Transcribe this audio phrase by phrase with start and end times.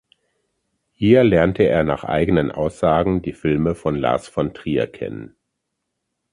[0.93, 5.35] Hier lernte er nach eigenen Aussagen die Filme von Lars von Trier kennen.